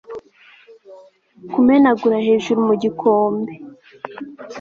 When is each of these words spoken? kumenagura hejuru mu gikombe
kumenagura 1.53 2.17
hejuru 2.27 2.59
mu 2.67 2.73
gikombe 2.81 3.53